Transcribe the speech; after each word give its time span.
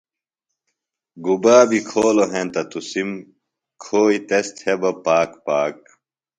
گُبا 1.25 1.57
بیۡ 1.69 1.83
کھولوۡ 1.89 2.29
ہینتہ 2.33 2.61
تُسم، 2.69 3.09
کھوئیۡ 3.83 4.23
تس 4.27 4.47
تھےۡ 4.57 4.77
بہ 4.81 4.91
پاک 5.05 5.29
پاک 5.45 5.75